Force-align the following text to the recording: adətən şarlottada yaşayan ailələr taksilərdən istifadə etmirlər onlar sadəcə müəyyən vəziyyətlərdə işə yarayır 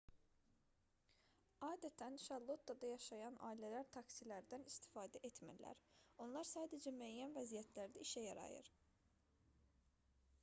adətən 1.65 2.15
şarlottada 2.21 2.87
yaşayan 2.91 3.35
ailələr 3.49 3.91
taksilərdən 3.97 4.65
istifadə 4.71 5.21
etmirlər 5.29 5.83
onlar 6.25 6.47
sadəcə 6.53 6.93
müəyyən 7.03 7.35
vəziyyətlərdə 7.37 8.07
işə 8.07 8.23
yarayır 8.29 8.71